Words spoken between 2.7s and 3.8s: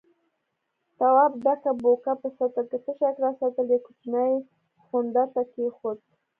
کې تشه کړه، سطل يې